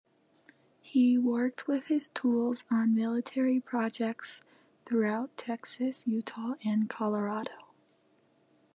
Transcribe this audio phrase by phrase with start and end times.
[0.81, 4.41] He worked with his tools on military projects
[4.83, 7.51] throughout Texas, Utah and Colorado.